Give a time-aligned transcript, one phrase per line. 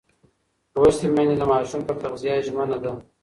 [0.73, 2.91] لوستې میندې د ماشوم پر تغذیه ژمنه ده.